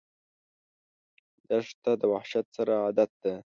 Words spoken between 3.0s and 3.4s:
ده.